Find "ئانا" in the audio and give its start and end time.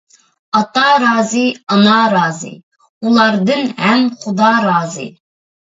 1.69-1.99